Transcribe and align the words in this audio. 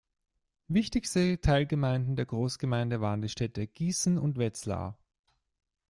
Wichtigste 0.67 1.39
Teilgemeinden 1.39 2.15
der 2.15 2.25
Großgemeinde 2.25 3.01
waren 3.01 3.21
die 3.21 3.29
Städte 3.29 3.67
Gießen 3.67 4.17
und 4.17 4.39
Wetzlar. 4.39 4.97